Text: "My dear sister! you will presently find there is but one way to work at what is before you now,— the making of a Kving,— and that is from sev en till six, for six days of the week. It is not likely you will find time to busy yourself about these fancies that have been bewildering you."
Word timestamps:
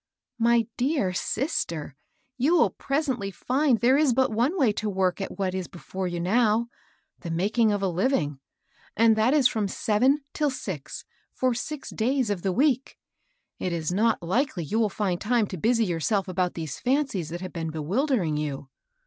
"My 0.49 0.65
dear 0.77 1.13
sister! 1.13 1.95
you 2.35 2.55
will 2.55 2.71
presently 2.71 3.29
find 3.29 3.77
there 3.77 3.97
is 3.99 4.15
but 4.15 4.31
one 4.31 4.57
way 4.57 4.71
to 4.71 4.89
work 4.89 5.21
at 5.21 5.37
what 5.37 5.53
is 5.53 5.67
before 5.67 6.07
you 6.07 6.19
now,— 6.19 6.69
the 7.21 7.29
making 7.29 7.71
of 7.71 7.83
a 7.83 7.91
Kving,— 7.91 8.39
and 8.97 9.15
that 9.15 9.35
is 9.35 9.47
from 9.47 9.67
sev 9.67 10.01
en 10.01 10.23
till 10.33 10.49
six, 10.49 11.05
for 11.31 11.53
six 11.53 11.91
days 11.91 12.31
of 12.31 12.41
the 12.41 12.51
week. 12.51 12.97
It 13.59 13.71
is 13.71 13.91
not 13.91 14.23
likely 14.23 14.63
you 14.63 14.79
will 14.79 14.89
find 14.89 15.21
time 15.21 15.45
to 15.45 15.55
busy 15.55 15.85
yourself 15.85 16.27
about 16.27 16.55
these 16.55 16.79
fancies 16.79 17.29
that 17.29 17.41
have 17.41 17.53
been 17.53 17.69
bewildering 17.69 18.37
you." 18.37 18.69